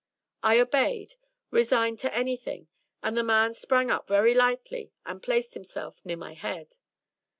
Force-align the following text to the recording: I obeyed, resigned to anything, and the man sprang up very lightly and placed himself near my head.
I 0.41 0.59
obeyed, 0.59 1.13
resigned 1.51 1.99
to 1.99 2.11
anything, 2.11 2.69
and 3.03 3.15
the 3.15 3.21
man 3.21 3.53
sprang 3.53 3.91
up 3.91 4.07
very 4.07 4.33
lightly 4.33 4.91
and 5.05 5.21
placed 5.21 5.53
himself 5.53 6.03
near 6.03 6.17
my 6.17 6.33
head. 6.33 6.79